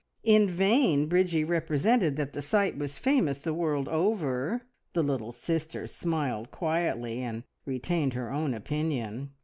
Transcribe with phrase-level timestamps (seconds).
[0.23, 5.85] In vain Bridgie represented that the site was famous the world over; the little sister
[5.85, 9.29] smiled quietly, and retained her own opinion.